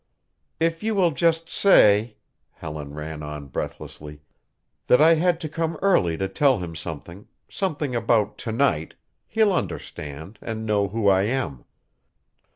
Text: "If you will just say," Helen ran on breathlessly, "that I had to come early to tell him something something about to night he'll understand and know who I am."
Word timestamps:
"If 0.59 0.81
you 0.81 0.95
will 0.95 1.11
just 1.11 1.47
say," 1.47 2.17
Helen 2.53 2.95
ran 2.95 3.21
on 3.21 3.45
breathlessly, 3.49 4.23
"that 4.87 4.99
I 4.99 5.13
had 5.13 5.39
to 5.41 5.47
come 5.47 5.77
early 5.83 6.17
to 6.17 6.27
tell 6.27 6.57
him 6.57 6.75
something 6.75 7.27
something 7.47 7.95
about 7.95 8.39
to 8.39 8.51
night 8.51 8.95
he'll 9.27 9.53
understand 9.53 10.39
and 10.41 10.65
know 10.65 10.87
who 10.87 11.07
I 11.07 11.25
am." 11.25 11.65